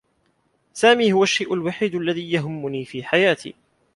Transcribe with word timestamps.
سامي 0.73 1.13
هو 1.13 1.23
الشّيء 1.23 1.53
الوحيد 1.53 1.95
الذي 1.95 2.31
يهمّني 2.31 2.85
في 2.85 3.03
حياتي. 3.03 3.53